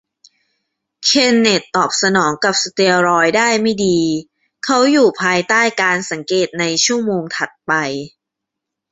[1.03, 3.99] เคนเนธตอบสนองกับสเตียรอยด์ได้ไม่ดี
[4.65, 7.71] เขาอยู่ภายใต้การสังเกตในชั่วโมงถัดไป